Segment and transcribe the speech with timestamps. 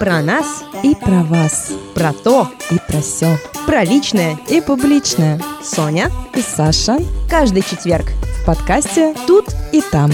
[0.00, 5.38] Про нас и про вас, про то и про все, про личное и публичное.
[5.62, 6.96] Соня и Саша
[7.28, 8.06] каждый четверг
[8.40, 10.10] в подкасте «Тут и там».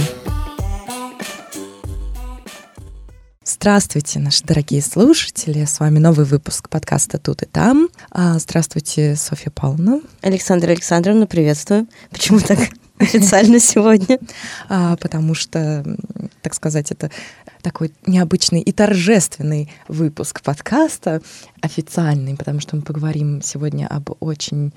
[3.44, 5.64] Здравствуйте, наши дорогие слушатели.
[5.64, 7.88] С вами новый выпуск подкаста «Тут и там».
[8.10, 10.00] А, здравствуйте, Софья Павловна.
[10.20, 11.86] Александра Александровна, приветствую.
[12.10, 12.58] Почему так
[12.98, 14.18] официально сегодня?
[14.68, 15.84] А, потому что,
[16.42, 17.10] так сказать, это
[17.62, 21.20] такой необычный и торжественный выпуск подкаста,
[21.60, 24.72] официальный, потому что мы поговорим сегодня об очень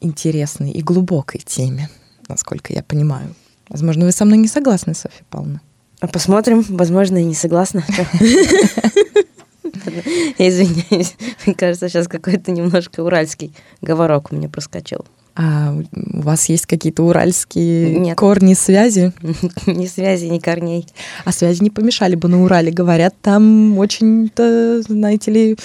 [0.00, 1.88] интересной и глубокой теме,
[2.28, 3.34] насколько я понимаю.
[3.68, 5.60] Возможно, вы со мной не согласны, Софья Павловна?
[6.00, 7.84] А посмотрим, возможно, и не согласна.
[10.38, 11.14] Я извиняюсь.
[11.44, 15.04] Мне кажется, сейчас какой-то немножко уральский говорок у меня проскочил.
[15.42, 18.18] А у вас есть какие-то уральские Нет.
[18.18, 19.10] корни, связи?
[19.66, 20.86] Ни связи, ни корней.
[21.24, 22.70] А связи не помешали бы на Урале.
[22.70, 25.56] Говорят, там очень-то, знаете ли...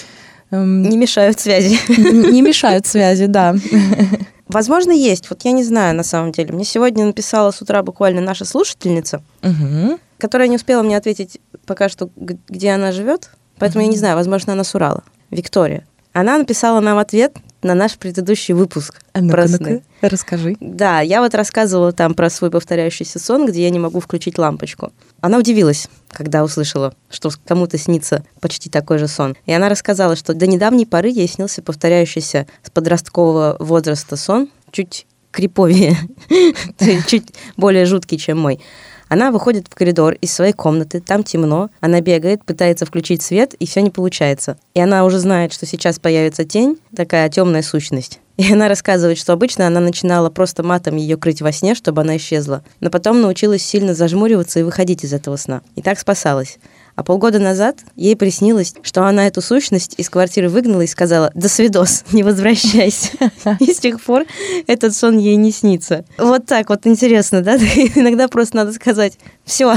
[0.50, 0.82] Эм...
[0.82, 1.78] Не мешают связи.
[1.90, 3.54] Не мешают связи, да.
[4.48, 5.28] Возможно, есть.
[5.28, 6.54] Вот я не знаю на самом деле.
[6.54, 9.98] Мне сегодня написала с утра буквально наша слушательница, угу.
[10.16, 13.28] которая не успела мне ответить пока что, где она живет.
[13.58, 13.90] Поэтому угу.
[13.90, 15.04] я не знаю, возможно, она с Урала.
[15.30, 15.86] Виктория.
[16.14, 17.36] Она написала нам ответ
[17.66, 19.82] на наш предыдущий выпуск а ну про сны.
[20.00, 20.56] Ну расскажи.
[20.60, 24.92] Да, я вот рассказывала там про свой повторяющийся сон, где я не могу включить лампочку.
[25.20, 29.36] Она удивилась, когда услышала, что кому-то снится почти такой же сон.
[29.44, 35.06] И она рассказала, что до недавней поры ей снился повторяющийся с подросткового возраста сон, чуть
[35.30, 35.96] криповее,
[37.06, 38.60] чуть более жуткий, чем мой.
[39.08, 43.66] Она выходит в коридор из своей комнаты, там темно, она бегает, пытается включить свет, и
[43.66, 44.58] все не получается.
[44.74, 48.20] И она уже знает, что сейчас появится тень, такая темная сущность.
[48.36, 52.16] И она рассказывает, что обычно она начинала просто матом ее крыть во сне, чтобы она
[52.16, 52.62] исчезла.
[52.80, 55.62] Но потом научилась сильно зажмуриваться и выходить из этого сна.
[55.74, 56.58] И так спасалась.
[56.96, 61.48] А полгода назад ей приснилось, что она эту сущность из квартиры выгнала и сказала «До
[61.48, 63.10] свидос, не возвращайся».
[63.60, 64.24] И с тех пор
[64.66, 66.06] этот сон ей не снится.
[66.16, 67.56] Вот так вот интересно, да?
[67.94, 69.76] Иногда просто надо сказать «Все,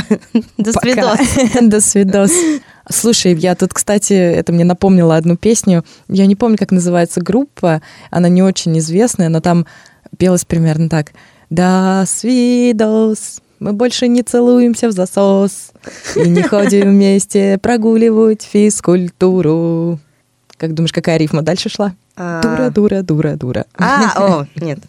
[0.58, 1.20] до свидос».
[1.62, 2.32] До свидос.
[2.90, 5.84] Слушай, я тут, кстати, это мне напомнило одну песню.
[6.08, 7.82] Я не помню, как называется группа.
[8.10, 9.68] Она не очень известная, но там
[10.18, 11.12] пелось примерно так.
[11.50, 15.72] «До свидос, мы больше не целуемся в засос
[16.16, 20.00] и не ходим вместе прогуливать физкультуру.
[20.58, 21.94] Как думаешь, какая рифма дальше шла?
[22.16, 22.42] А.
[22.42, 23.66] Дура, дура, дура, дура.
[23.78, 24.80] А, о, нет.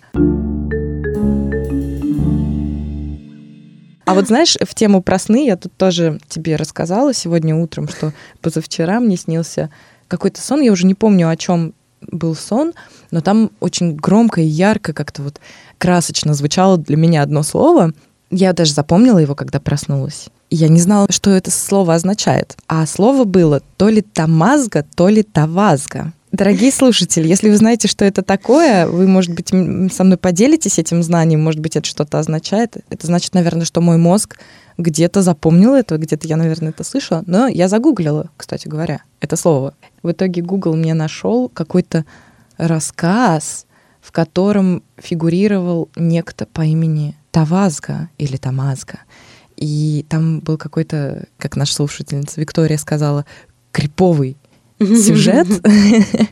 [4.04, 8.12] А вот знаешь, в тему про сны я тут тоже тебе рассказала сегодня утром, что
[8.40, 9.70] позавчера мне снился
[10.08, 12.72] какой-то сон, я уже не помню, о чем был сон,
[13.12, 15.40] но там очень громко и ярко как-то вот
[15.78, 17.92] красочно звучало для меня одно слово,
[18.30, 20.28] я даже запомнила его, когда проснулась.
[20.50, 22.56] Я не знала, что это слово означает.
[22.66, 26.12] А слово было то ли тамазга, то ли тавазга.
[26.32, 31.02] Дорогие слушатели, если вы знаете, что это такое, вы, может быть, со мной поделитесь этим
[31.02, 32.76] знанием, может быть, это что-то означает.
[32.88, 34.38] Это значит, наверное, что мой мозг
[34.78, 37.24] где-то запомнил это, где-то я, наверное, это слышала.
[37.26, 39.74] Но я загуглила, кстати говоря, это слово.
[40.04, 42.04] В итоге Google мне нашел какой-то
[42.58, 43.66] рассказ,
[44.00, 49.00] в котором фигурировал некто по имени Тавазга или Тамазга.
[49.56, 53.26] И там был какой-то, как наша слушательница Виктория сказала,
[53.72, 54.36] криповый
[54.78, 55.46] сюжет.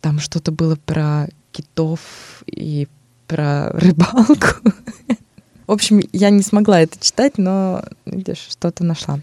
[0.00, 2.00] Там что-то было про китов
[2.46, 2.88] и
[3.26, 4.60] про рыбалку.
[5.66, 9.20] В общем, я не смогла это читать, но, видишь, что-то нашла.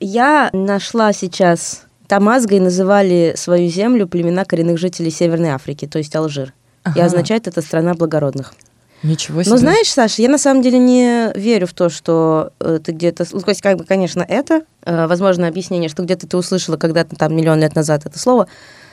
[0.00, 6.52] Я нашла сейчас Тамазгой называли свою землю племена коренных жителей Северной Африки, то есть Алжир.
[6.84, 7.00] Ага.
[7.00, 8.54] И означает это страна благородных.
[9.02, 9.50] Ничего себе.
[9.50, 13.26] Но знаешь, Саша, я на самом деле не верю в то, что э, ты где-то...
[13.32, 17.14] Ну, то есть, как бы, конечно, это, э, возможно, объяснение, что где-то ты услышала когда-то
[17.16, 18.48] там миллион лет назад это слово,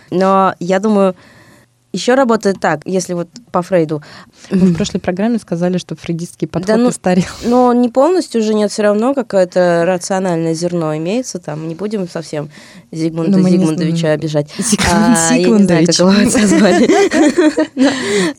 [0.10, 1.16] но я думаю,
[1.94, 4.02] еще работает так, если вот по Фрейду.
[4.50, 7.26] Мы в прошлой программе сказали, что фрейдистский подход да, ну, устарел.
[7.44, 11.68] Но не полностью же нет, все равно какое-то рациональное зерно имеется там.
[11.68, 12.50] Не будем совсем
[12.92, 14.14] Зигмунда ну, Зигмундовича не...
[14.14, 14.50] обижать.
[14.58, 14.90] Зигмундович.
[15.30, 16.12] А, я не знаю, как его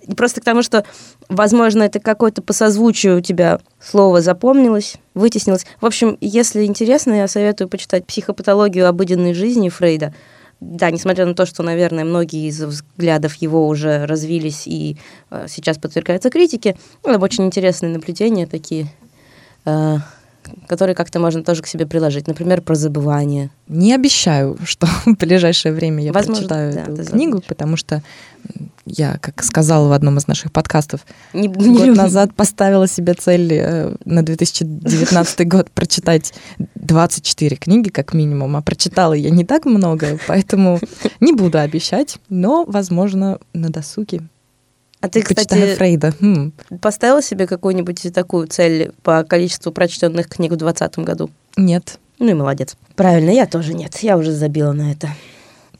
[0.17, 0.85] Просто к тому, что,
[1.29, 5.67] возможно, это какое-то по созвучию у тебя слово запомнилось, вытеснилось.
[5.81, 10.15] В общем, если интересно, я советую почитать «Психопатологию обыденной жизни» Фрейда–
[10.63, 14.97] да, несмотря на то, что, наверное, многие из взглядов его уже развились и
[15.31, 18.87] э, сейчас подвергаются критике, ну, очень интересные наблюдения такие.
[19.65, 19.97] Э,
[20.67, 22.27] которые как-то можно тоже к себе приложить.
[22.27, 23.51] Например, про забывание.
[23.69, 27.49] Не обещаю, что в ближайшее время я Возможно, прочитаю да, эту книгу, забудешь.
[27.49, 28.03] потому что
[28.85, 31.03] я, как сказала в одном из наших подкастов,
[31.33, 31.95] Не, не год люблю.
[32.03, 36.35] назад поставила себе цель э, на 2019 год прочитать
[36.75, 40.81] 24 книги как минимум, а прочитала я не так много, поэтому
[41.21, 44.23] не буду обещать, но, возможно, на досуге
[45.03, 46.15] А ты, почитаю кстати, Фрейда.
[46.21, 51.31] Хм, поставила себе какую-нибудь такую цель по количеству прочтенных книг в 2020 году?
[51.57, 51.99] нет.
[52.19, 52.77] Ну и молодец.
[52.95, 53.97] Правильно, я тоже нет.
[53.97, 55.09] Я уже забила на это.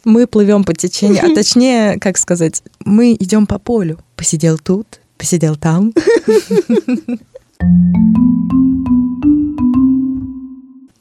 [0.05, 4.01] Мы плывем по течению, а точнее, как сказать, мы идем по полю.
[4.17, 5.93] Посидел тут, посидел там.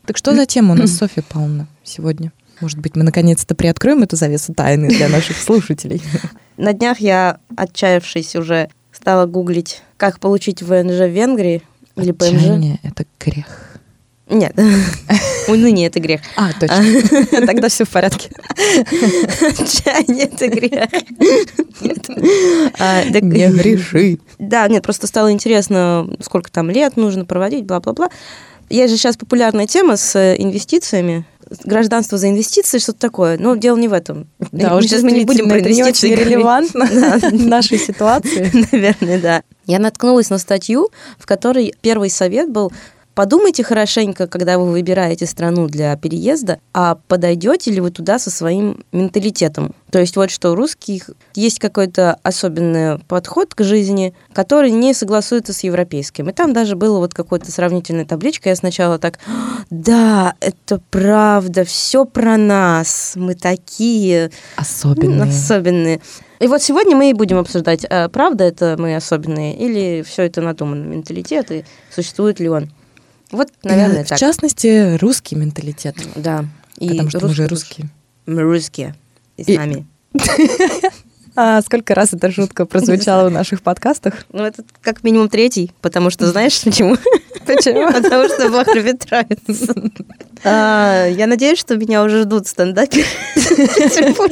[0.06, 2.34] Так что за тема у нас, Софья Павловна, сегодня?
[2.60, 6.02] Может быть, мы наконец-то приоткроем эту завесу тайны для наших слушателей?
[6.62, 11.64] На днях я, отчаявшись уже, стала гуглить, как получить ВНЖ в Венгрии
[11.96, 12.34] или ПМЖ.
[12.34, 13.80] Отчаяние— это грех.
[14.30, 14.54] Нет,
[15.48, 16.22] уныние это грех.
[16.36, 16.86] А, точно.
[17.48, 18.30] Тогда все в порядке.
[18.54, 20.88] Отчаяние это грех.
[21.82, 22.08] Нет.
[22.78, 23.20] А, Не
[23.58, 24.20] греши.
[24.38, 28.10] Да, нет, просто стало интересно, сколько там лет нужно проводить, бла-бла-бла.
[28.70, 31.26] Есть же сейчас популярная тема с э, инвестициями.
[31.64, 33.38] Гражданство за инвестиции, что-то такое.
[33.38, 34.28] Но дело не в этом.
[34.52, 36.36] Да, уж Сейчас мы не будем про это не инвестиции очень говорить.
[36.36, 36.86] релевантно
[37.32, 38.50] в нашей ситуации.
[38.72, 39.44] Наверное, да.
[39.66, 42.72] Я наткнулась на статью, в которой первый совет был
[43.14, 48.86] Подумайте хорошенько, когда вы выбираете страну для переезда, а подойдете ли вы туда со своим
[48.94, 49.76] менталитетом.
[49.92, 55.52] То есть вот что у русских есть какой-то особенный подход к жизни, который не согласуется
[55.52, 56.30] с европейским.
[56.30, 58.48] И там даже было вот какой-то сравнительная табличка.
[58.48, 59.20] Я сначала так,
[59.70, 65.24] да, это правда, все про нас, мы такие, Особенные.
[65.24, 66.02] особенные.
[66.40, 70.42] И вот сегодня мы и будем обсуждать, а правда это мы особенные или все это
[70.42, 72.72] надуманный менталитет, и существует ли он.
[73.32, 74.18] Вот, наверное, В так.
[74.20, 75.96] частности, русский менталитет.
[76.16, 76.46] Да.
[76.78, 77.90] И Потому что мы же русский- русские.
[78.26, 78.96] Мы русские.
[79.38, 79.86] И с И- нами.
[81.34, 84.26] А сколько раз эта шутка прозвучала в наших подкастах?
[84.34, 86.98] Ну, это как минимум третий, потому что знаешь почему?
[87.46, 87.92] Почему?
[87.92, 89.74] Потому что Бог любит троицу.
[90.44, 93.04] А, Я надеюсь, что меня уже ждут стендаперы
[93.36, 94.28] в.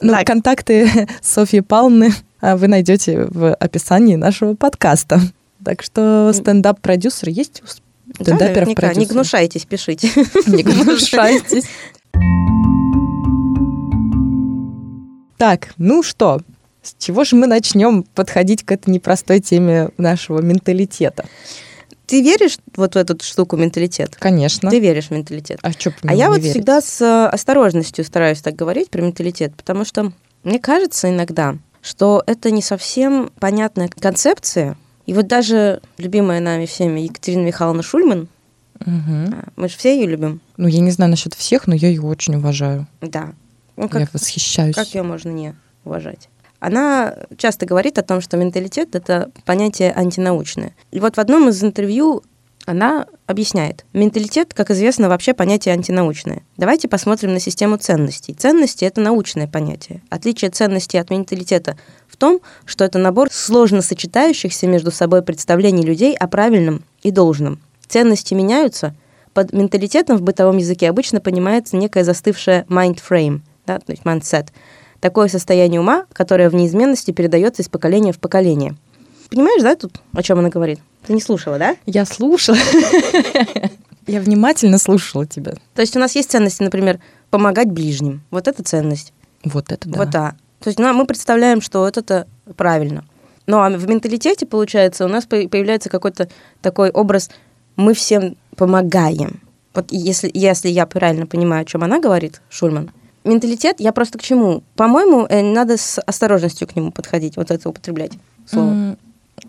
[0.00, 0.26] Ну, Так.
[0.26, 5.20] контакты Софьи Павловны а, вы найдете в описании нашего подкаста.
[5.64, 7.62] Так что стендап-продюсер есть
[8.08, 8.94] у Да, стендаперов наверняка.
[8.94, 10.08] Не гнушайтесь, пишите.
[10.46, 11.64] Не гнушайтесь.
[15.38, 16.40] Так, ну что,
[16.82, 21.26] с чего же мы начнем подходить к этой непростой теме нашего менталитета?
[22.06, 24.16] Ты веришь вот в эту штуку менталитет?
[24.18, 24.70] Конечно.
[24.70, 25.58] Ты веришь в менталитет?
[25.62, 29.84] А что А я вот всегда с э, осторожностью стараюсь так говорить про менталитет, потому
[29.84, 30.12] что
[30.44, 34.76] мне кажется иногда, что это не совсем понятная концепция.
[35.06, 38.28] И вот даже любимая нами всеми Екатерина Михайловна Шульман,
[38.84, 38.90] а,
[39.56, 42.34] мы же все ее любим, Ну, я не знаю насчет всех, но я ее очень
[42.36, 42.86] уважаю.
[43.00, 43.32] да.
[43.76, 44.74] Ну, я как, восхищаюсь.
[44.74, 45.54] как ее можно не
[45.84, 46.30] уважать?
[46.60, 50.74] Она часто говорит о том, что менталитет— это понятие антинаучное.
[50.90, 52.22] И вот в одном из интервью
[52.64, 53.84] она объясняет.
[53.92, 56.42] Менталитет, как известно, вообще понятие антинаучное.
[56.56, 58.32] Давайте посмотрим на систему ценностей.
[58.32, 60.02] Ценности— это научное понятие.
[60.08, 61.76] Отличие ценностей от менталитета
[62.16, 67.60] в том, что это набор сложно сочетающихся между собой представлений людей о правильном и должном.
[67.86, 68.94] Ценности меняются.
[69.34, 74.48] Под менталитетом в бытовом языке обычно понимается некое застывшее mind frame, да, то есть mindset.
[75.00, 78.76] Такое состояние ума, которое в неизменности передается из поколения в поколение.
[79.28, 80.80] Понимаешь, да, тут, о чем она говорит?
[81.06, 81.76] Ты не слушала, да?
[81.84, 82.56] Я слушала.
[84.06, 85.52] Я внимательно слушала тебя.
[85.74, 86.98] То есть у нас есть ценности, например,
[87.28, 88.22] помогать ближним.
[88.30, 89.12] Вот это ценность.
[89.44, 89.98] Вот это да.
[89.98, 90.34] Вот да.
[90.60, 93.04] То есть ну, мы представляем, что вот это правильно.
[93.46, 96.28] Ну а в менталитете, получается, у нас по- появляется какой-то
[96.62, 97.30] такой образ
[97.76, 99.40] «мы всем помогаем».
[99.74, 102.90] Вот если, если я правильно понимаю, о чем она говорит, Шульман,
[103.24, 104.62] менталитет, я просто к чему?
[104.74, 108.12] По-моему, э, надо с осторожностью к нему подходить, вот это употреблять
[108.46, 108.70] слово.
[108.70, 108.98] М,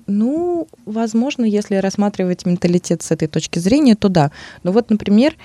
[0.05, 4.31] Ну, возможно, если рассматривать менталитет с этой точки зрения, то да.
[4.63, 5.35] Но вот, например,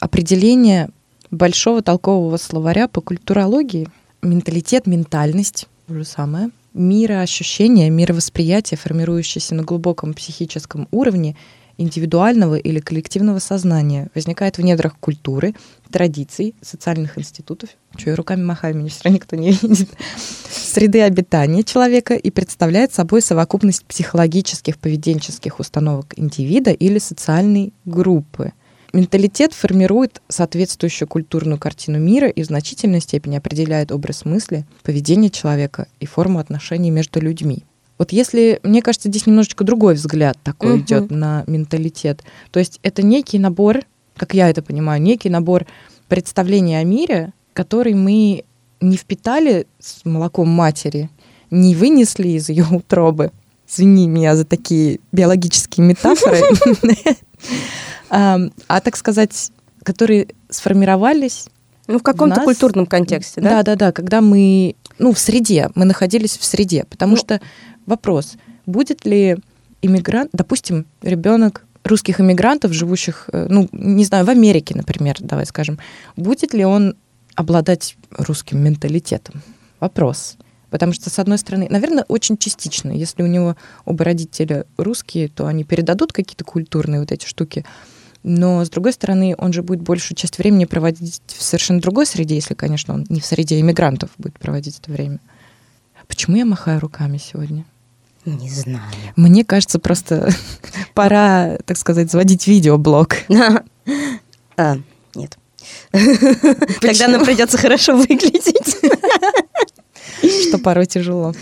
[0.00, 0.88] определение
[1.30, 3.88] большого толкового словаря по культурологии,
[4.22, 11.36] менталитет, ментальность, то же самое, мироощущение, мировосприятие, формирующееся на глубоком психическом уровне
[11.78, 15.54] индивидуального или коллективного сознания, возникает в недрах культуры,
[15.90, 17.70] традиций, социальных институтов.
[17.96, 19.90] Что я руками махаю, меня все равно никто не видит.
[20.50, 28.52] Среды обитания человека и представляет собой совокупность психологических, поведенческих установок индивида или социальной группы.
[28.92, 35.88] Менталитет формирует соответствующую культурную картину мира и в значительной степени определяет образ мысли, поведение человека
[35.98, 37.64] и форму отношений между людьми.
[37.96, 40.82] Вот если, мне кажется, здесь немножечко другой взгляд такой Мгм.
[40.82, 42.22] идет на менталитет.
[42.50, 43.82] То есть это некий набор,
[44.16, 45.66] как я это понимаю, некий набор
[46.08, 48.44] представлений о мире, который мы
[48.80, 51.08] не впитали с молоком матери,
[51.50, 53.30] не вынесли из ее утробы.
[53.68, 56.40] Извини меня за такие биологические метафоры.
[58.14, 59.50] А, так сказать,
[59.82, 61.46] которые сформировались
[61.86, 63.50] Ну, в каком-то нас- культурном контексте, да?
[63.50, 67.16] да, да, да, когда мы, ну, в среде, мы находились в среде, потому Ну.
[67.16, 67.40] что
[67.86, 68.34] вопрос,
[68.66, 69.38] будет ли
[69.80, 75.78] иммигрант, допустим, ребенок русских иммигрантов, живущих, э, ну, не знаю, в Америке, например, давай скажем,
[76.16, 76.94] будет ли он
[77.34, 79.42] обладать русским менталитетом?
[79.80, 80.36] Вопрос.
[80.70, 82.92] Потому что, с одной стороны, наверное, очень частично.
[82.92, 87.64] Если у него оба родителя русские, то они передадут какие-то культурные вот эти штуки.
[88.22, 92.36] Но, с другой стороны, он же будет большую часть времени проводить в совершенно другой среде,
[92.36, 95.18] если, конечно, он не в среде иммигрантов будет проводить это время.
[96.06, 97.64] Почему я махаю руками сегодня?
[98.24, 98.80] Не знаю.
[99.16, 100.30] Мне кажется, просто
[100.94, 103.16] пора, так сказать, заводить видеоблог.
[104.58, 104.76] А,
[105.14, 105.38] нет.
[105.92, 108.76] Тогда нам придется хорошо выглядеть.
[110.46, 111.34] что порой тяжело.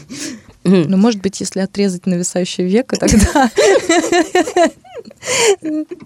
[0.63, 3.51] Но, может быть, если отрезать нависающее веко, тогда...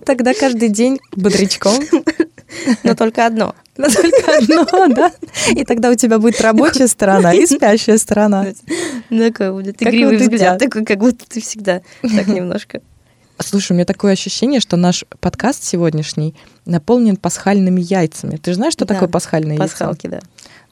[0.04, 1.74] Тогда каждый день бодрячком.
[2.82, 3.54] Но только одно.
[3.76, 5.12] Но только одно, да?
[5.50, 8.46] И тогда у тебя будет рабочая сторона и спящая сторона.
[9.08, 12.80] Такой будет игривый взгляд, такой, как будто ты всегда так немножко.
[13.40, 18.36] Слушай, у меня такое ощущение, что наш подкаст сегодняшний наполнен пасхальными яйцами.
[18.36, 19.72] Ты же знаешь, что Да, такое пасхальные яйца?
[19.72, 20.20] Пасхалки, да.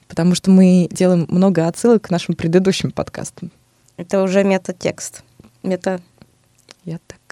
[0.07, 3.51] Потому что мы делаем много отсылок к нашим предыдущим подкастам.
[3.97, 5.23] Это уже мета-текст.
[5.63, 6.01] Мета...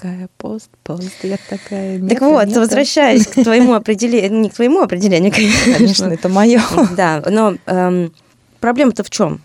[0.01, 2.61] Такая пост, пост, я такая Так мета, вот, мета.
[2.61, 6.63] возвращаясь к твоему определению, не к твоему определению, Конечно, это мое.
[6.97, 8.11] Да, но эм,
[8.61, 9.43] проблема-то в чем?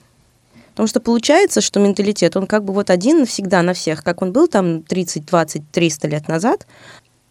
[0.69, 4.31] Потому что получается, что менталитет, он как бы вот один навсегда на всех, как он
[4.31, 6.65] был там 30, 20, 300 лет назад.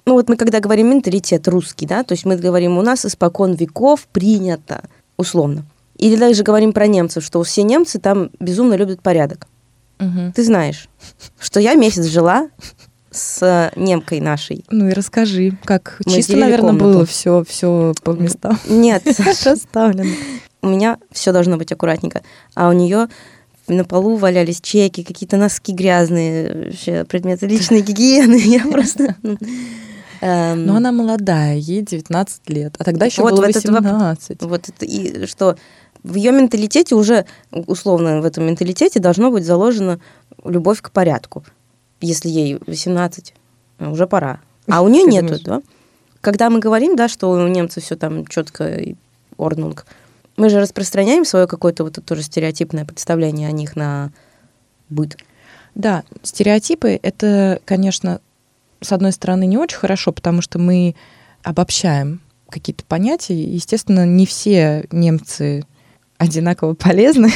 [0.04, 3.54] Ну вот мы когда говорим менталитет русский, да, то есть мы говорим, у нас испокон
[3.54, 4.85] веков принято,
[5.16, 5.64] условно.
[5.97, 9.47] Или даже говорим про немцев, что все немцы там безумно любят порядок.
[9.99, 10.33] Мгм.
[10.33, 10.90] Ты знаешь,
[11.38, 12.50] что я месяц жила
[13.14, 14.64] с немкой нашей.
[14.71, 16.85] Ну и расскажи, как Мы чисто, наверное, комнату.
[16.85, 19.04] было все, все по местам Нет,
[19.44, 20.11] расставлено.
[20.62, 22.23] у меня все должно быть аккуратненько,
[22.54, 23.09] а у нее
[23.68, 28.35] на полу валялись чеки, какие-то носки грязные, вообще предметы личной гигиены.
[28.35, 29.14] Я просто...
[29.23, 29.38] ну,
[30.21, 33.83] эм, Но она молодая, ей 19 лет, а тогда еще Вот было в этот воп-
[33.83, 34.42] 18.
[34.42, 35.56] Вот это и что
[36.02, 40.00] в ее менталитете уже, условно, в этом менталитете должно быть заложена
[40.44, 41.44] любовь к порядку.
[42.04, 43.34] Если ей 18,
[43.78, 44.40] ну, уже пора.
[44.66, 45.62] А у нее нету, да?
[46.20, 48.94] Когда мы говорим, да, что у немцев все там четко и
[49.37, 49.84] орнунг,
[50.37, 54.11] мы же распространяем свое какое-то вот тоже стереотипное представление о них на
[54.88, 55.18] быт.
[55.75, 58.20] Да, стереотипы это, конечно,
[58.80, 60.94] с одной стороны, не очень хорошо, потому что мы
[61.42, 63.42] обобщаем какие-то понятия.
[63.42, 65.64] Естественно, не все немцы
[66.16, 67.32] одинаково полезны,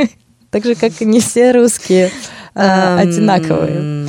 [0.50, 2.10] так же, как и не все русские
[2.54, 4.01] а, одинаковые.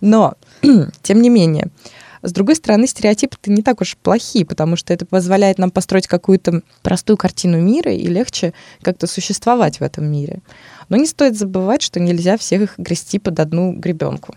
[0.00, 0.34] Но,
[1.02, 1.68] тем не менее,
[2.22, 6.62] с другой стороны, стереотипы-то не так уж плохие, потому что это позволяет нам построить какую-то
[6.82, 10.40] простую картину мира и легче как-то существовать в этом мире.
[10.88, 14.34] Но не стоит забывать, что нельзя всех их грести под одну гребенку.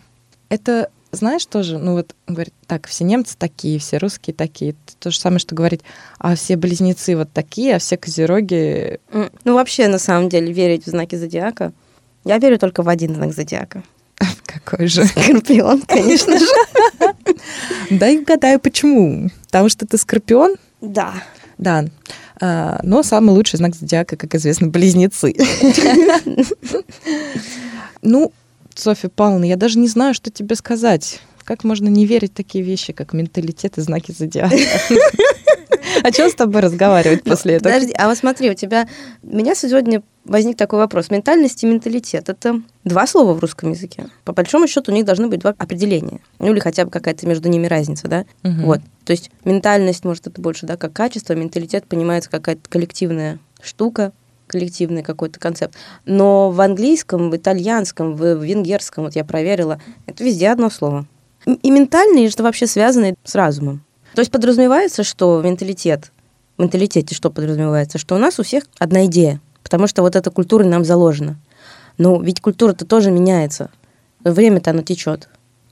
[0.50, 4.72] Это, знаешь, тоже, ну вот, говорит, так, все немцы такие, все русские такие.
[4.72, 5.82] Это то же самое, что говорить,
[6.20, 9.00] а все близнецы вот такие, а все козероги...
[9.44, 11.72] Ну, вообще, на самом деле, верить в знаки зодиака.
[12.24, 13.84] Я верю только в один знак зодиака.
[14.46, 15.06] Какой же?
[15.06, 16.46] Скорпион, конечно же.
[17.90, 19.30] Дай угадаю, почему.
[19.46, 20.56] Потому что ты скорпион?
[20.82, 21.14] Да.
[21.58, 21.86] Да.
[22.40, 25.34] А, Но самый лучший знак зодиака, как известно, близнецы.
[28.04, 28.32] Ну,
[28.74, 31.20] Софья Павловна, я даже не знаю, что тебе сказать.
[31.44, 34.56] Как можно не верить в такие вещи, как менталитет и знаки зодиака?
[36.04, 37.74] О чем с тобой разговаривать после этого?
[37.74, 38.88] Подожди, а вот смотри, у тебя...
[39.24, 41.10] У меня сегодня возник такой вопрос.
[41.10, 44.08] Ментальность и менталитет— это два слова в русском языке.
[44.24, 46.20] По большому счету у них должны быть два определения.
[46.40, 48.26] Ну или хотя бы какая-то между ними разница, да?
[48.44, 48.64] Мгм.
[48.64, 48.80] Вот.
[49.06, 54.12] То есть ментальность, может, это больше, да, как качество, менталитет понимается как какая-то коллективная штука,
[54.48, 55.76] коллективный какой-то концепт.
[56.06, 61.06] Но в английском, в итальянском, в венгерском, вот я проверила, это везде одно слово.
[61.46, 63.84] И ментальный, это вообще связано с разумом.
[64.16, 66.12] То есть подразумевается, что менталитет,
[66.58, 67.98] в менталитете что подразумевается?
[67.98, 71.38] Что у нас у всех одна идея, потому что вот эта культура нам заложена.
[71.98, 73.70] Но ведь культура-то тоже меняется.
[74.24, 75.30] Время-то оно течет.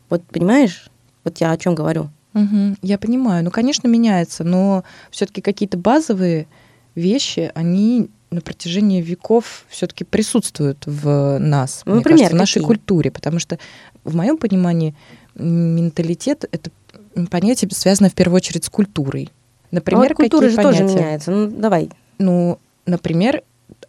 [0.10, 0.90] Вот понимаешь?
[1.24, 2.10] Вот я о чем говорю.
[2.34, 2.78] Мгм.
[2.82, 3.44] Я понимаю.
[3.44, 6.48] Ну, конечно, меняется, но все-таки какие-то базовые
[6.96, 12.54] вещи, они на протяжении веков все-таки присутствуют в нас, Ну, мне например, кажется, в нашей
[12.56, 12.68] какие?
[12.68, 13.58] культуре, потому что
[14.04, 14.96] в моем понимании
[15.36, 16.70] менталитет это
[17.30, 19.30] понятие связано в первую очередь с культурой.
[19.72, 20.96] А Например, вот культура же тоже понятия?
[20.96, 21.32] меняется.
[21.32, 21.90] Ну, давай.
[22.18, 23.44] Ну, например,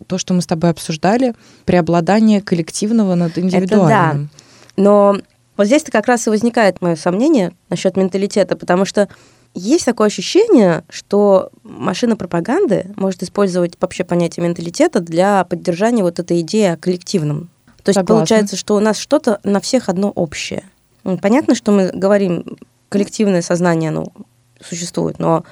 [0.06, 1.34] то, что мы с тобой обсуждали,
[1.64, 4.30] преобладание коллективного над индивидуальным.
[4.76, 5.18] Но
[5.56, 9.08] вот здесь-то как раз и возникает мое сомнение насчет менталитета, потому что
[9.54, 16.40] есть такое ощущение, что машина пропаганды может использовать вообще понятие менталитета для поддержания вот этой
[16.40, 17.50] идеи о коллективном.
[17.82, 18.14] То есть Согласна.
[18.14, 20.64] получается, что у нас что-то на всех одно общее.
[21.02, 22.58] Понятно, что мы говорим,
[22.90, 24.12] коллективное сознание, оно
[24.60, 25.44] существует, но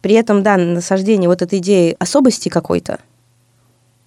[0.00, 2.98] при этом, да, насаждение вот этой идеи особости какой-то,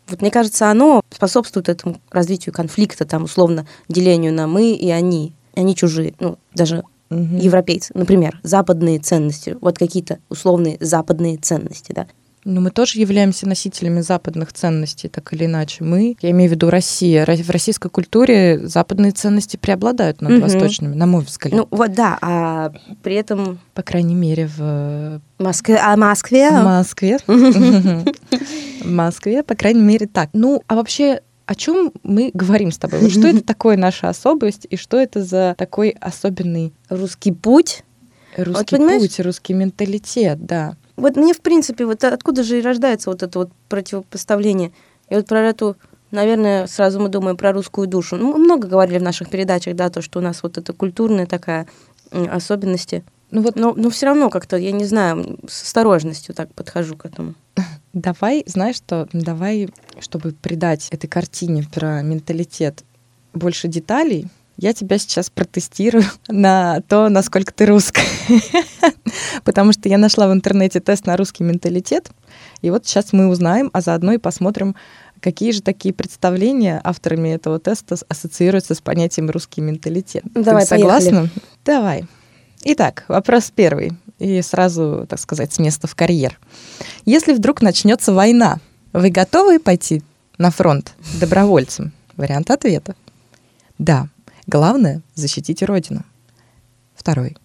[0.08, 5.34] вот мне кажется, оно способствует этому развитию конфликта, там, условно, делению на мы и они.
[5.56, 7.38] Они чужие, ну, даже Мгм.
[7.38, 7.92] европейцы.
[7.96, 12.08] Например, западные ценности, вот какие-то условные западные ценности, да.
[12.46, 15.84] Но мы тоже являемся носителями западных ценностей, так или иначе.
[15.84, 20.42] Мы, я имею в виду Россия, Ро- в российской культуре западные ценности преобладают над Мгм.
[20.42, 21.54] восточными, на мой взгляд.
[21.54, 22.72] Ну, вот да, а
[23.02, 26.52] при этом По крайней мере, в Москве, а Москве...
[26.52, 27.18] Москве.
[27.28, 30.30] В Москве, по крайней мере, так.
[30.34, 33.00] Ну, а вообще, о чем мы говорим с тобой?
[33.00, 37.84] Вот что это такое наша особость и что это за такой особенный Русский путь.
[38.38, 39.02] русский понимаешь?
[39.02, 40.75] путь, русский менталитет, да.
[40.98, 44.72] Вот мне, в принципе, вот откуда же и рождается вот это вот противопоставление.
[45.10, 45.75] И вот про эту,
[46.12, 48.16] наверное, сразу мы думаем про русскую душу.
[48.16, 51.25] Ну, мы много говорили в наших передачах, да, то, что у нас вот эта культурная
[51.25, 51.68] такая
[52.12, 53.04] особенности.
[53.32, 57.06] Ну вот Но, но все равно как-то, я не знаю, с осторожностью так подхожу к
[57.06, 57.34] этому.
[57.94, 62.84] давай, знаешь что, давай, чтобы придать этой картине про менталитет
[63.34, 68.06] больше деталей, я тебя сейчас протестирую на то, насколько ты русская.
[69.44, 72.10] Потому что я нашла в интернете тест на русский менталитет,
[72.62, 74.76] и вот сейчас мы узнаем, а заодно и посмотрим,
[75.20, 80.24] какие же такие представления авторами этого теста ассоциируются с понятием русский менталитет.
[80.34, 81.30] Давай, ты согласна?
[81.64, 82.06] Давай.
[82.64, 83.94] Итак, вопрос первый.
[84.18, 86.40] И сразу, так сказать, с места в карьер.
[87.06, 88.60] Если вдруг начнется война,
[88.94, 90.02] вы готовы пойти
[90.38, 91.92] на фронт добровольцем?
[92.16, 92.96] Вариант ответа.
[93.78, 94.08] Да.
[94.48, 96.04] Главное— защитите Родину.
[96.96, 97.36] Второй.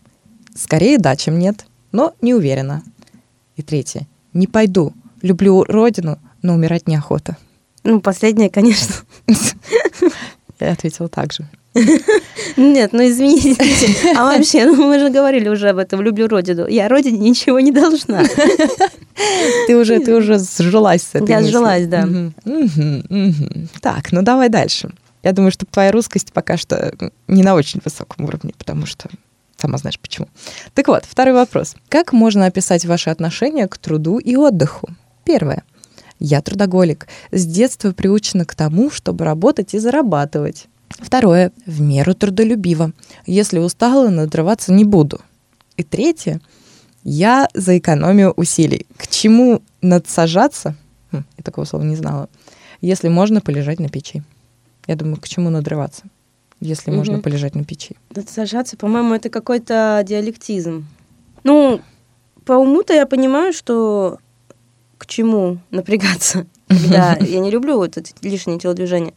[0.54, 2.82] Скорее да, чем нет, но не уверена.
[3.56, 4.06] И третье.
[4.32, 4.92] Не пойду.
[5.22, 7.36] Люблю Родину, но умирать неохота.
[7.84, 8.94] Ну, последнее, конечно.
[10.60, 11.48] Я ответила так же.
[12.56, 13.56] Нет, ну извините.
[14.16, 16.02] А вообще, ну мы же говорили уже об этом.
[16.02, 16.66] Люблю Родину.
[16.66, 18.24] Я Родине ничего не должна.
[19.66, 21.52] Ты уже, ты уже сжилась с этой Я мыслью.
[21.52, 22.06] сжилась, да.
[22.06, 23.68] Мгм, мгм, мгм.
[23.80, 24.90] Так, ну давай дальше.
[25.22, 26.94] Я думаю, что твоя русскость пока что
[27.28, 29.08] не на очень высоком уровне, потому что
[29.56, 30.28] сама знаешь почему.
[30.74, 31.74] Так вот, второй вопрос.
[31.88, 34.88] Как можно описать ваши отношения к труду и отдыху?
[35.24, 35.62] Первое.
[36.18, 37.08] Я трудоголик.
[37.32, 40.66] С детства приучена к тому, чтобы работать и зарабатывать.
[40.88, 41.52] Второе.
[41.66, 42.92] В меру трудолюбива.
[43.26, 45.20] Если устала, надрываться не буду.
[45.76, 46.40] И третье.
[47.02, 48.86] Я за экономию усилий.
[48.96, 50.74] К чему надсажаться?
[51.12, 52.28] Хм, я такого слова не знала.
[52.82, 54.22] Если можно полежать на печи.
[54.90, 56.02] Я думаю, к чему надрываться,
[56.58, 57.22] если можно Мгм.
[57.22, 57.94] полежать на печи.
[58.10, 60.84] Да Сажаться, по-моему, это какой-то диалектизм.
[61.44, 61.80] Ну,
[62.44, 64.18] по уму-то я понимаю, что
[64.98, 69.14] к чему напрягаться, когда я не люблю вот эти лишние телодвижения,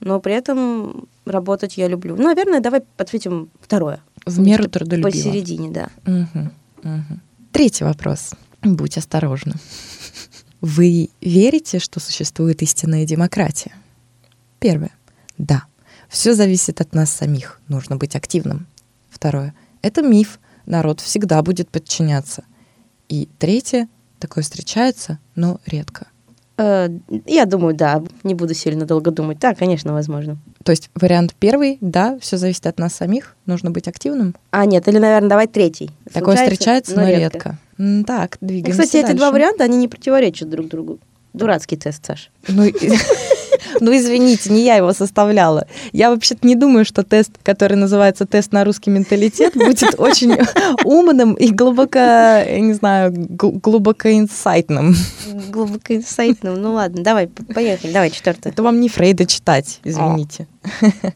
[0.00, 2.16] но при этом работать я люблю.
[2.16, 4.00] Ну, наверное, давай ответим второе.
[4.26, 5.12] В меру Что-то трудолюбива.
[5.12, 5.88] Посередине, да.
[6.04, 6.50] Мгм,
[6.82, 7.20] мгм.
[7.52, 8.32] Третий вопрос.
[8.62, 9.54] Будь осторожна.
[10.60, 13.70] Вы верите, что существует истинная демократия?
[14.58, 14.90] Первое.
[15.38, 15.64] Да.
[16.08, 17.60] Все зависит от нас самих.
[17.68, 18.66] Нужно быть активным.
[19.10, 19.54] Второе.
[19.82, 20.38] Это миф.
[20.66, 22.44] Народ всегда будет подчиняться.
[23.08, 23.88] И третье.
[24.18, 26.06] Такое встречается, но редко.
[26.58, 26.88] Э,
[27.26, 29.38] Я думаю, да, не буду сильно долго думать.
[29.40, 30.36] Да, конечно, возможно.
[30.62, 34.36] То есть вариант первый, да, все зависит от нас самих, нужно быть активным.
[34.52, 35.90] А, нет, или, наверное, давай третий.
[36.12, 37.58] Такое встречается, но редко.
[37.78, 39.16] М, Так, И, двигаемся кстати, эти дальше.
[39.18, 41.00] два варианта, они не противоречат друг другу.
[41.32, 42.30] Дурацкий тест, Саш.
[42.46, 42.72] Ну, и-
[43.80, 45.66] ну, извините, не я его составляла.
[45.92, 50.36] Я вообще-то не думаю, что тест, который называется тест на русский менталитет, будет очень
[50.84, 54.94] умным и глубоко, я не знаю, гл- глубоко инсайтным.
[55.50, 56.60] Глубоко инсайтным.
[56.60, 57.92] Ну ладно, давай, поехали.
[57.92, 58.50] Давай, четвертое.
[58.50, 60.46] Это вам не Фрейда читать, извините.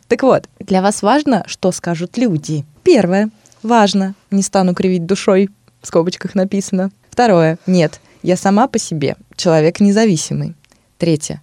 [0.08, 2.64] Так вот, для вас важно, что скажут люди.
[2.82, 3.30] Первое.
[3.62, 4.14] Важно.
[4.30, 5.50] Не стану кривить душой.
[5.82, 6.90] В скобочках написано.
[7.10, 7.58] Второе.
[7.66, 8.00] Нет.
[8.22, 10.54] Я сама по себе человек независимый.
[10.98, 11.42] Третье.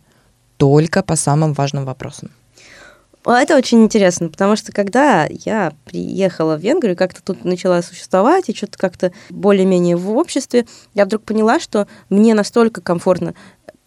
[0.64, 2.30] Только по самым важным вопросам.
[3.26, 8.50] А Это очень интересно, потому что когда я приехала в Венгрию, как-то тут начала существовать,
[8.50, 13.34] и что-то как-то более-менее в обществе, я вдруг поняла, что мне настолько комфортно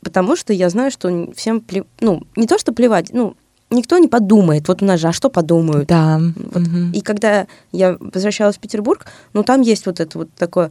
[0.07, 1.85] потому что я знаю, что всем, плев...
[2.01, 3.35] ну, не то, что плевать, ну,
[3.71, 5.89] никто не подумает, вот у нас же, а что подумают?
[5.89, 6.21] Да.
[6.37, 6.63] Вот.
[6.63, 6.93] Угу.
[6.95, 10.71] И когда я возвращалась в Петербург, ну, там есть вот это вот такое,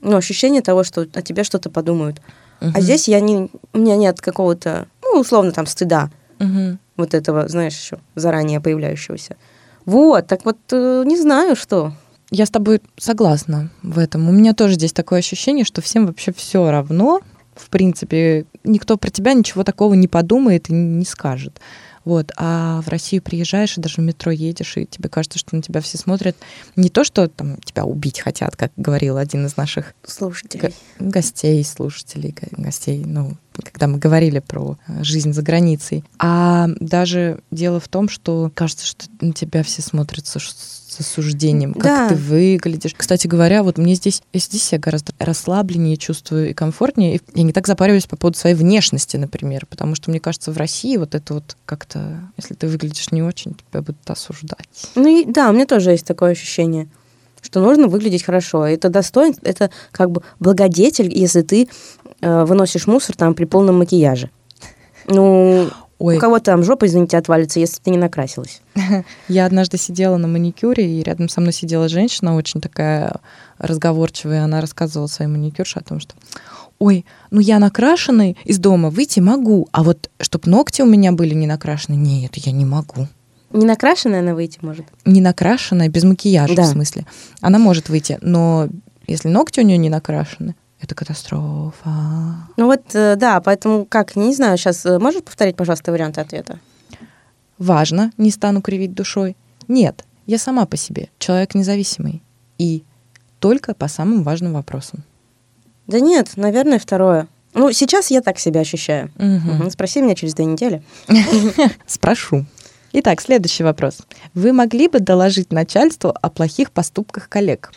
[0.00, 2.20] ну, ощущение того, что о тебе что-то подумают.
[2.60, 2.70] Угу.
[2.74, 6.10] А здесь я не, у меня нет какого-то, ну, условно, там, стыда.
[6.40, 6.78] Угу.
[6.98, 9.36] Вот этого, знаешь, еще заранее появляющегося.
[9.86, 11.92] Вот, так вот, э, не знаю, что.
[12.30, 14.28] Я с тобой согласна в этом.
[14.28, 17.20] У меня тоже здесь такое ощущение, что всем вообще все равно.
[17.54, 21.60] В принципе, никто про тебя ничего такого не подумает и не скажет.
[22.06, 22.30] Вот.
[22.36, 25.80] А в Россию приезжаешь и даже в метро едешь, и тебе кажется, что на тебя
[25.80, 26.36] все смотрят
[26.76, 31.62] не то, что там тебя убить хотят, как говорил один из наших слушателей, го- гостей,
[31.64, 37.88] слушателей, гостей, ну, когда мы говорили про э, жизнь за границей, а даже дело в
[37.88, 40.36] том, что кажется, что на тебя все смотрят с
[40.96, 42.08] с осуждением, как да.
[42.08, 42.94] ты выглядишь.
[42.96, 47.20] Кстати говоря, вот мне здесь, здесь я гораздо расслабленнее чувствую и комфортнее.
[47.34, 50.96] Я не так запариваюсь по поводу своей внешности, например, потому что мне кажется, в России
[50.96, 54.68] вот это вот как-то, если ты выглядишь не очень, тебя будут осуждать.
[54.94, 56.88] Ну и да, у меня тоже есть такое ощущение
[57.42, 58.66] что нужно выглядеть хорошо.
[58.66, 61.68] Это достоинство, это как бы благодетель, если ты
[62.20, 64.30] э, выносишь мусор там при полном макияже.
[65.06, 66.18] Ну, Ой.
[66.18, 68.60] У кого там жопа, извините, отвалится, если ты не накрасилась.
[69.28, 73.16] Я однажды сидела на маникюре, и рядом со мной сидела женщина, очень такая
[73.58, 74.44] разговорчивая.
[74.44, 76.14] Она рассказывала своей маникюрше о том, что
[76.78, 81.34] ой, ну я накрашенный из дома выйти могу, а вот чтобы ногти у меня были
[81.34, 83.08] не накрашены, нет, я не могу.
[83.52, 84.84] Не накрашенная она выйти может?
[85.04, 86.62] Не накрашенная, без макияжа, да.
[86.64, 87.06] в смысле.
[87.40, 88.68] Она может выйти, но
[89.06, 91.90] если ногти у нее не накрашены, это катастрофа.
[92.56, 96.58] Ну вот, э, да, поэтому как, не знаю, сейчас э, можешь повторить, пожалуйста, варианты ответа?
[97.58, 99.36] Важно, не стану кривить душой.
[99.68, 102.22] Нет, я сама по себе, человек независимый.
[102.58, 102.84] И
[103.38, 105.02] только по самым важным вопросам.
[105.86, 107.28] Да нет, наверное, второе.
[107.54, 109.10] Ну, сейчас я так себя ощущаю.
[109.16, 109.64] Угу.
[109.64, 109.70] Угу.
[109.70, 110.82] Спроси меня через две недели.
[111.86, 112.44] Спрошу.
[112.92, 113.98] Итак, следующий вопрос.
[114.34, 117.72] Вы могли бы доложить начальству о плохих поступках коллег?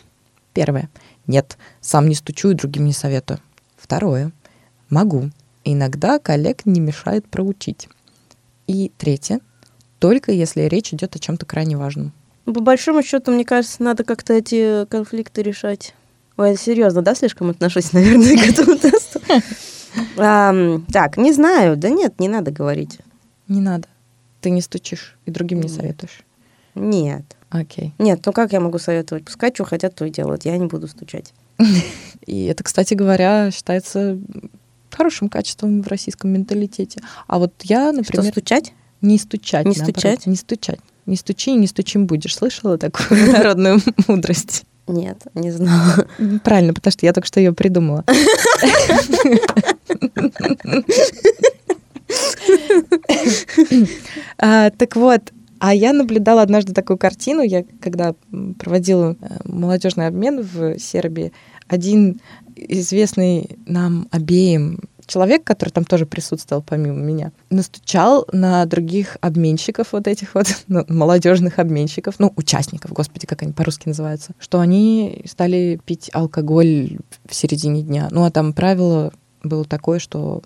[0.52, 0.90] Первое.
[1.30, 3.38] Нет, сам не стучу и другим не советую.
[3.76, 4.32] Второе.
[4.88, 5.30] Могу.
[5.64, 7.88] Иногда коллег не мешает проучить.
[8.66, 9.38] И третье.
[10.00, 12.12] Только если речь идет о чем-то крайне важном.
[12.46, 15.94] По большому счету, мне кажется, надо как-то эти конфликты решать.
[16.36, 19.20] Ой, серьезно, да, слишком отношусь, наверное, к этому тесту.
[20.16, 21.76] Так, не знаю.
[21.76, 22.98] Да нет, не надо говорить.
[23.46, 23.86] Не надо.
[24.40, 26.24] Ты не стучишь и другим не советуешь.
[26.74, 27.24] Нет.
[27.50, 27.92] Окей.
[27.98, 29.24] Нет, ну как я могу советовать?
[29.24, 30.44] Пускай что хотят, то и делают.
[30.44, 31.34] Я не буду стучать.
[32.26, 34.18] И это, кстати говоря, считается
[34.90, 37.00] хорошим качеством в российском менталитете.
[37.26, 38.24] А вот я, например...
[38.24, 38.72] Что, стучать?
[39.00, 39.66] Не стучать.
[39.66, 40.26] Не наоборот, стучать?
[40.26, 40.80] Не стучать.
[41.06, 42.36] Не стучи и не стучим будешь.
[42.36, 44.64] Слышала такую народную мудрость?
[44.86, 46.06] Нет, не знала.
[46.44, 48.04] Правильно, потому что я только что ее придумала.
[54.38, 58.14] А, так вот, а я наблюдала однажды такую картину, я когда
[58.58, 61.32] проводила э, молодежный обмен в Сербии,
[61.68, 62.20] один
[62.56, 70.06] известный нам обеим человек, который там тоже присутствовал помимо меня, настучал на других обменщиков вот
[70.06, 75.78] этих вот ну, молодежных обменщиков, ну, участников, господи, как они по-русски называются, что они стали
[75.84, 76.96] пить алкоголь
[77.26, 78.08] в середине дня.
[78.10, 80.42] Ну, а там правило было такое, что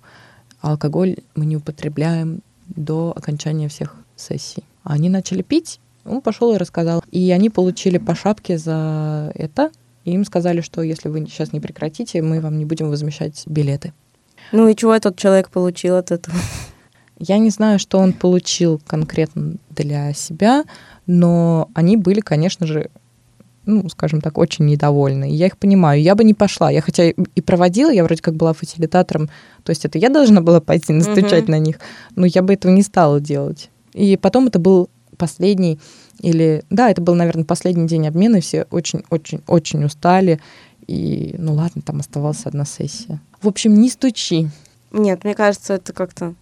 [0.61, 4.64] алкоголь мы не употребляем до окончания всех сессий.
[4.85, 7.03] Они начали пить, он пошел и рассказал.
[7.11, 9.70] И они получили по шапке за это.
[10.05, 13.92] И им сказали, что если вы сейчас не прекратите, мы вам не будем возмещать билеты.
[14.53, 16.37] Ну и чего этот человек получил от этого?
[17.18, 20.64] Я не знаю, что он получил конкретно для себя,
[21.07, 22.90] но они были, конечно же,
[23.66, 25.31] ну, скажем так, очень недовольны.
[25.31, 26.03] я их понимаю.
[26.03, 26.70] Я бы не пошла.
[26.70, 29.31] Я хотя и проводила, я вроде как была фасилитатором,
[29.62, 31.53] то есть это я должна была пойти настучать угу.
[31.53, 31.79] на них,
[32.14, 33.70] но я бы этого не стала делать.
[33.94, 35.78] И потом это был последний,
[36.20, 40.40] или, да, это был, наверное, последний день обмена, и все очень-очень-очень устали,
[40.87, 43.20] и, ну ладно, там оставалась одна сессия.
[43.40, 44.48] В общем, не стучи.
[44.92, 46.35] Нет, мне кажется, это как-то...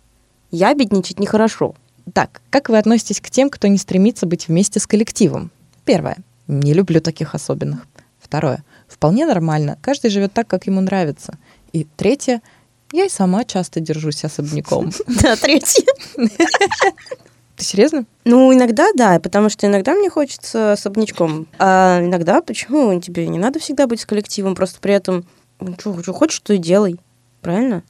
[0.50, 1.74] Я бедничать нехорошо.
[2.12, 5.50] Так, как вы относитесь к тем, кто не стремится быть вместе с коллективом?
[5.84, 6.16] Первое.
[6.48, 7.86] Не люблю таких особенных.
[8.20, 8.64] Второе.
[8.88, 9.78] Вполне нормально.
[9.80, 11.38] Каждый живет так, как ему нравится.
[11.72, 12.42] И третье.
[12.92, 14.90] Я и сама часто держусь особняком.
[15.22, 15.84] Да, третье.
[17.62, 18.06] Ты серьезно?
[18.24, 21.46] Ну, иногда да, потому что иногда мне хочется особнячком.
[21.60, 23.00] А иногда почему?
[23.00, 25.24] Тебе не надо всегда быть с коллективом, просто при этом
[25.60, 26.98] ну, что, что хочешь, то и делай.
[27.40, 27.84] Правильно?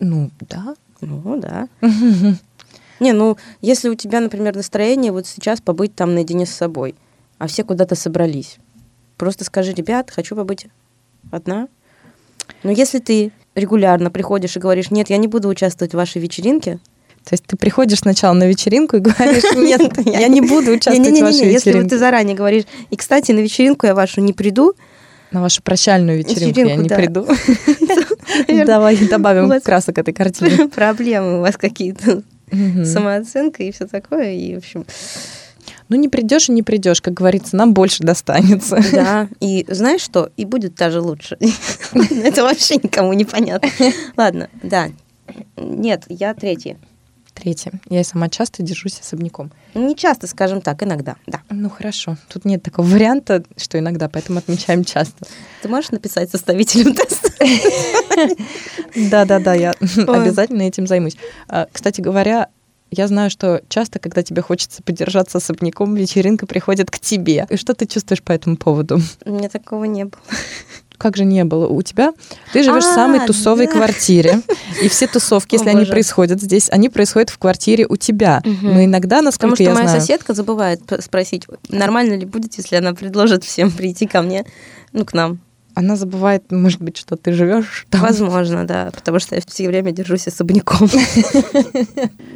[0.00, 0.74] Ну, да.
[1.02, 1.68] Ну, да.
[3.00, 6.94] Не, ну, если у тебя, например, настроение вот сейчас побыть там наедине с собой,
[7.36, 8.56] а все куда-то собрались,
[9.18, 10.68] просто скажи, ребят, хочу побыть
[11.30, 11.68] одна.
[12.62, 16.80] Но если ты регулярно приходишь и говоришь, нет, я не буду участвовать в вашей вечеринке,
[17.28, 21.20] То есть ты приходишь сначала на вечеринку и говоришь, нет, я не буду участвовать в
[21.20, 21.98] вашей Не-не-не, если ты вечеринке.
[21.98, 24.72] заранее говоришь, и, кстати, на вечеринку я вашу не приду,
[25.30, 26.96] На вашу прощальную вечеринку я не да.
[26.96, 27.26] приду.
[28.66, 30.68] Давай добавим красок этой картине.
[30.74, 34.86] проблемы у вас какие-то, самооценка и все такое, и, в общем,
[35.90, 38.82] Ну не придешь и не придешь, как говорится, нам больше достанется.
[38.90, 41.36] да, и знаешь что, и будет даже лучше.
[41.92, 43.68] Это вообще никому не понятно.
[44.16, 44.88] Ладно, да,
[45.58, 46.78] нет, я третья.
[47.38, 47.72] Третье.
[47.88, 49.52] Я сама часто держусь особняком.
[49.74, 51.42] Не часто, скажем так, иногда, да.
[51.50, 52.16] Ну хорошо.
[52.28, 55.26] Тут нет такого варианта, что иногда, поэтому отмечаем часто.
[55.62, 57.30] Ты можешь написать составителем теста?
[59.10, 61.16] Да-да-да, я обязательно этим займусь.
[61.48, 62.48] А, Кстати говоря,
[62.90, 67.46] я знаю, что часто, когда тебе хочется подержаться особняком, вечеринка приходит к тебе.
[67.50, 69.00] И что ты чувствуешь по этому поводу?
[69.24, 70.20] У меня такого не было.
[70.98, 72.12] Как же не было у тебя?
[72.52, 73.72] Ты живешь в А, самой тусовой да.
[73.72, 74.40] квартире,
[74.82, 75.92] и все тусовки, О, если они боже.
[75.92, 78.42] происходят здесь, они происходят в квартире у тебя.
[78.44, 82.76] Но иногда, Потому насколько что я моя знаю, соседка забывает спросить, нормально ли будет, если
[82.76, 84.44] она предложит всем прийти ко мне,
[84.92, 85.38] ну, к нам.
[85.78, 88.00] Она забывает, может быть, что ты живешь там.
[88.00, 90.88] Возможно, да, потому что я все время держусь особняком.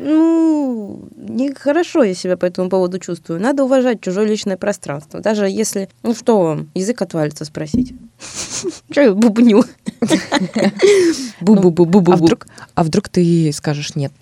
[0.04, 3.40] Ну, нехорошо я себя по этому поводу чувствую.
[3.40, 5.20] Надо уважать чужое личное пространство.
[5.20, 7.94] Даже если, ну что вам, язык отвалится спросить.
[8.92, 9.64] Че я бубню?
[11.40, 12.12] Бу-бу-бу-бу-бу.
[12.12, 14.12] А вдруг, а вдруг ты скажешь нет?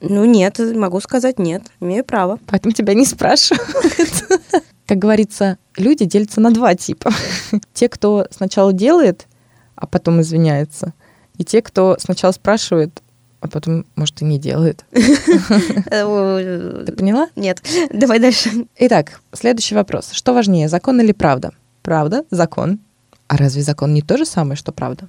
[0.00, 2.38] Ну нет, могу сказать нет, имею право.
[2.46, 4.24] Поэтому тебя не спрашивают.
[4.86, 7.10] Как говорится, люди делятся на два типа.
[7.74, 9.26] Те, кто сначала делает,
[9.74, 10.92] а потом извиняется.
[11.38, 13.02] И те, кто сначала спрашивает,
[13.40, 14.84] а потом, может, и не делает.
[15.90, 17.28] Э, Ты поняла?
[17.36, 18.50] Нет, давай дальше.
[18.76, 20.10] Итак, следующий вопрос.
[20.12, 21.52] Что важнее, закон или правда?
[21.82, 22.78] Правда, закон.
[23.28, 25.08] А разве закон не то же самое, что правда?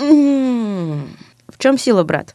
[0.00, 1.08] М,
[1.48, 2.34] В чем сила, брат?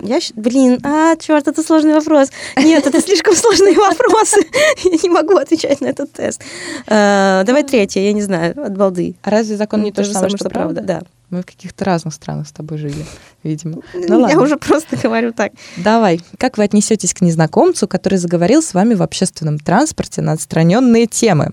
[0.00, 2.28] Я, блин, а, черт, это сложный вопрос.
[2.56, 4.40] Нет, это слишком сложные вопросы.
[4.84, 6.42] Я не могу отвечать на этот тест.
[6.86, 9.14] Э, Давай третье, я не знаю, от балды.
[9.22, 10.80] А разве закон не то же самое, что правда?
[10.80, 11.02] Да.
[11.30, 13.06] Мы в каких-то разных странах с тобой жили,
[13.44, 13.82] видимо.
[13.94, 15.52] Ну Я уже просто говорю так.
[15.76, 21.06] Давай, как вы отнесетесь к незнакомцу, который заговорил с вами в общественном транспорте на отстраненные
[21.06, 21.52] темы?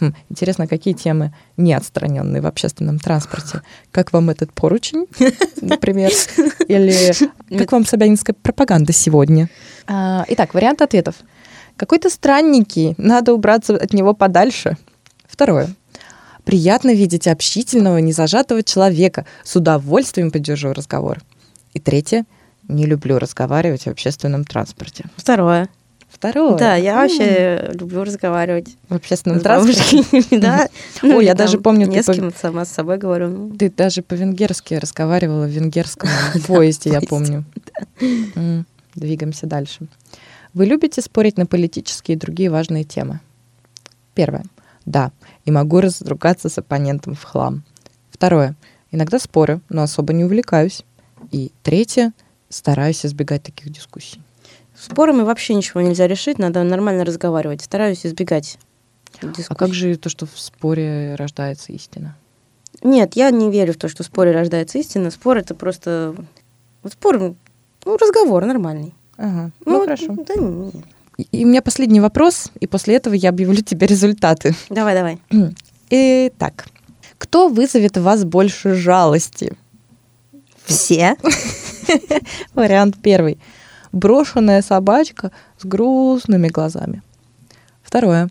[0.00, 3.62] Хм, интересно, какие темы не отстраненные в общественном транспорте?
[3.90, 5.06] Как вам этот поручень,
[5.60, 6.12] например?
[6.68, 7.12] Или
[7.56, 9.48] как вам собянинская пропаганда сегодня?
[9.86, 11.16] А, Итак, вариант ответов.
[11.76, 14.76] Какой-то странненький, надо убраться от него подальше.
[15.26, 15.68] Второе.
[16.44, 19.26] Приятно видеть общительного, незажатого человека.
[19.44, 21.20] С удовольствием поддержу разговор.
[21.74, 22.24] И третье.
[22.66, 25.04] Не люблю разговаривать в общественном транспорте.
[25.16, 25.68] Второе.
[26.08, 26.56] Второе.
[26.56, 28.76] Да, я вообще люблю разговаривать.
[28.88, 30.02] В общественном транспорте.
[30.38, 30.68] Да.
[31.02, 33.28] Ой, Ну, я или даже помню, Не с кем сама с собой говорю.
[33.28, 33.56] ну.
[33.56, 36.08] Ты даже по-венгерски разговаривала в венгерском
[36.46, 37.44] поезде, я помню.
[38.94, 39.86] Двигаемся дальше.
[40.54, 43.20] Вы любите спорить на политические и другие важные темы?
[44.14, 44.44] Первое.
[44.86, 45.12] Да,
[45.44, 47.62] и могу разругаться с оппонентом в хлам.
[48.10, 48.56] Второе.
[48.90, 50.82] Иногда спорю, но особо не увлекаюсь.
[51.30, 52.12] И третье.
[52.48, 54.22] Стараюсь избегать таких дискуссий.
[54.80, 57.62] Спорами вообще ничего нельзя решить, надо нормально разговаривать.
[57.62, 58.58] Стараюсь избегать
[59.22, 59.46] дискуссий.
[59.48, 62.16] А как же то, что в споре рождается истина?
[62.82, 65.10] Нет, я не верю в то, что в споре рождается истина.
[65.10, 66.14] Спор это просто...
[66.84, 67.18] Вот спор,
[67.84, 68.94] ну, разговор нормальный.
[69.16, 70.14] Ага, ну, вот, хорошо.
[70.26, 70.84] Да, не-
[71.16, 74.54] И- И у меня последний вопрос, и после этого я объявлю тебе результаты.
[74.70, 75.18] Давай, давай.
[75.90, 76.66] Итак,
[77.18, 79.52] кто вызовет в вас больше жалости?
[80.64, 81.16] Все?
[82.54, 83.38] Вариант первый.
[83.92, 87.02] Брошенная собачка с грустными глазами.
[87.82, 88.28] Второе.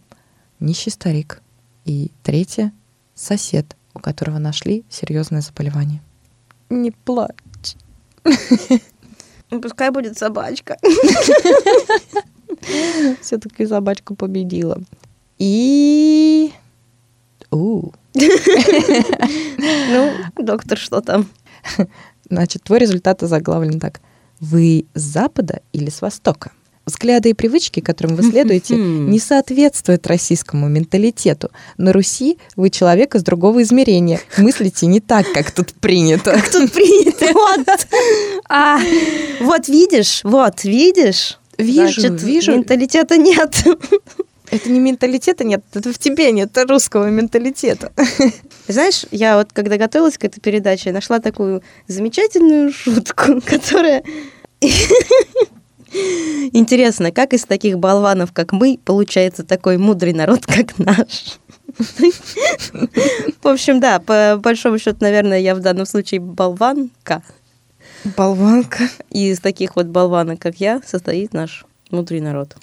[0.59, 1.41] Нищий старик.
[1.85, 2.71] И третье.
[3.15, 6.01] Сосед, у которого нашли серьезное заболевание.
[6.69, 7.75] Не плачь.
[9.49, 10.75] Ну, Пускай будет собачка.
[13.21, 14.77] Все-таки собачка победила.
[15.37, 16.51] И...
[17.49, 17.91] У,
[19.57, 21.27] Ну, доктор, что там?
[22.29, 24.01] Значит, твой результат заглавлен так.
[24.39, 26.52] Вы с запада или с востока?
[26.86, 31.52] Взгляды и привычки, которым вы следуете, не соответствуют российскому менталитету.
[31.78, 34.21] На Руси вы человек из другого измерения.
[34.38, 36.32] Мыслите не так, как тут принято.
[36.32, 37.26] Как тут принято?
[37.34, 37.88] Вот.
[38.47, 38.80] А,
[39.41, 41.39] вот видишь, вот видишь.
[41.58, 42.54] Вижу, Значит, вижу.
[42.54, 43.63] Менталитета нет.
[44.49, 47.91] Это не менталитета нет, это в тебе нет русского менталитета.
[48.67, 54.03] Знаешь, я вот когда готовилась к этой передаче, нашла такую замечательную шутку, которая...
[56.51, 61.39] Интересно, как из таких болванов, как мы, получается такой мудрый народ, как наш?
[63.41, 67.23] В общем, да, по большому счету, наверное, я в данном случае болванка.
[68.17, 68.89] Болванка.
[69.10, 72.55] И из таких вот болванок, как я, состоит наш внутренний народ.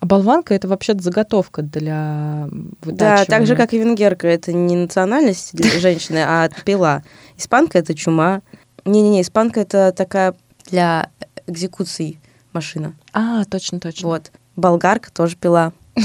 [0.00, 2.48] А болванка это вообще-то заготовка для
[2.82, 4.28] Да, так же, как и венгерка.
[4.28, 7.02] Это не национальность женщины, а пила.
[7.36, 8.42] Испанка это чума.
[8.84, 10.34] Не-не-не, испанка это такая
[10.70, 11.10] для
[11.46, 12.20] экзекуций
[12.52, 12.94] машина.
[13.12, 14.08] А, точно, точно.
[14.08, 14.30] Вот.
[14.56, 15.72] Болгарка тоже пила.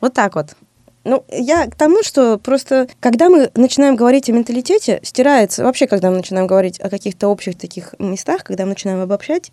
[0.00, 0.56] Вот так вот.
[1.04, 6.10] Ну, я к тому, что просто, когда мы начинаем говорить о менталитете, стирается, вообще, когда
[6.10, 9.52] мы начинаем говорить о каких-то общих таких местах, когда мы начинаем обобщать,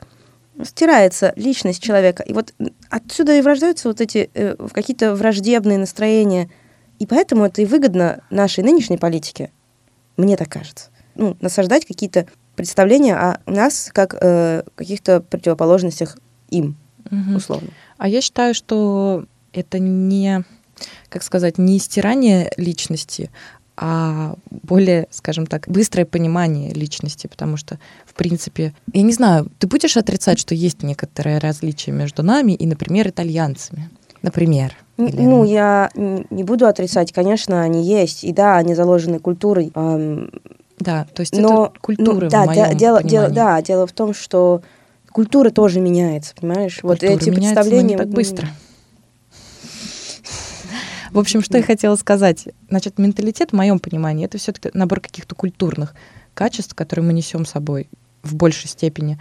[0.66, 2.24] стирается личность человека.
[2.24, 2.54] И вот
[2.90, 6.50] отсюда и врождаются вот эти э, какие-то враждебные настроения.
[7.00, 9.52] И поэтому это и выгодно нашей нынешней политике,
[10.18, 10.90] мне так кажется.
[11.16, 16.18] Ну, насаждать какие-то представления о нас как э, каких-то противоположностях
[16.50, 16.78] им,
[17.10, 17.38] угу.
[17.38, 17.70] условно.
[17.98, 20.44] А я считаю, что это не,
[21.08, 23.32] как сказать, не стирание личности,
[23.82, 29.68] а более, скажем так, быстрое понимание личности, потому что, в принципе, я не знаю, ты
[29.68, 33.90] будешь отрицать, что есть некоторые различия между нами и, например, итальянцами?
[34.22, 34.76] Например.
[34.98, 35.22] Или...
[35.22, 39.72] Ну, я не буду отрицать, конечно, они есть, и да, они заложены культурой.
[39.74, 40.30] Эм,
[40.78, 43.94] да, то есть но, это культура ну, да, в моем дело, дело, да, дело в
[43.94, 44.62] том, что
[45.10, 46.80] культура тоже меняется, понимаешь?
[46.82, 47.96] Культура вот эти меняется, представления.
[47.96, 48.48] Но не так быстро.
[51.12, 52.48] В общем, что я хотела сказать.
[52.70, 55.96] Значит, менталитет, в моем понимании, это все-таки набор каких-то культурных
[56.34, 57.90] качеств, которые мы несем с собой
[58.22, 59.20] в большей степени.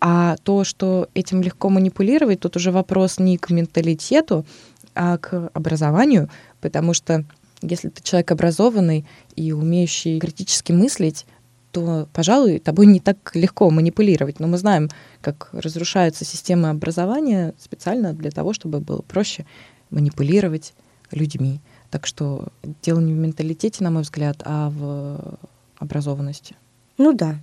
[0.00, 4.46] А то, что этим легко манипулировать, тут уже вопрос не к менталитету,
[4.94, 7.24] а к образованию, потому что
[7.60, 9.04] если ты человек образованный
[9.36, 11.26] и умеющий критически мыслить,
[11.72, 14.40] то, пожалуй, тобой не так легко манипулировать.
[14.40, 14.88] Но мы знаем,
[15.20, 19.44] как разрушаются системы образования специально для того, чтобы было проще
[19.90, 20.72] манипулировать
[21.10, 21.60] людьми.
[21.90, 22.48] Так что
[22.82, 25.38] дело не в менталитете, на мой взгляд, а в
[25.78, 26.56] образованности.
[26.98, 27.38] Ну да.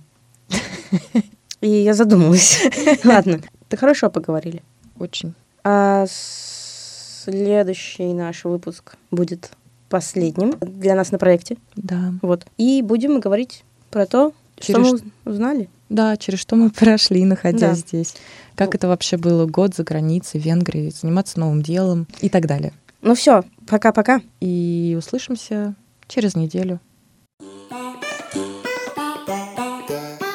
[1.60, 2.62] И я задумалась.
[3.04, 4.62] Ладно, ты хорошо поговорили.
[4.98, 5.34] Очень.
[5.64, 9.50] А следующий наш выпуск будет
[9.88, 11.56] последним для нас на проекте.
[11.76, 12.14] Да.
[12.22, 12.46] Вот.
[12.56, 15.68] И будем говорить про то, через что мы узнали.
[15.88, 17.88] Да, через что мы прошли, находясь да.
[17.88, 18.14] здесь.
[18.54, 18.76] Как ну.
[18.76, 22.72] это вообще было год за границей, в Венгрии, заниматься новым делом и так далее.
[23.00, 24.20] Ну все, пока-пока.
[24.40, 25.74] И услышимся
[26.06, 26.80] через неделю.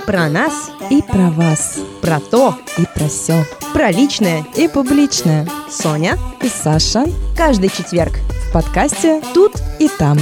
[0.06, 1.80] Про нас и про вас.
[2.02, 3.45] Про то и про все.
[3.73, 5.47] Про личное и публичное.
[5.69, 7.06] Соня и Саша.
[7.38, 8.13] Каждый четверг
[8.49, 10.17] в подкасте «Тут и там».